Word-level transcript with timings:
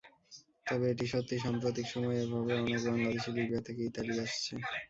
তবে 0.65 0.85
এটি 0.93 1.05
সত্যি, 1.13 1.35
সাম্প্রতিক 1.39 1.85
সময়ে 1.93 2.19
এভাবে 2.21 2.53
অনেক 2.59 2.81
বাংলাদেশি 2.87 3.29
লিবিয়া 3.35 3.61
থেকে 3.67 3.81
ইতালি 3.89 4.13
আসছে। 4.25 4.53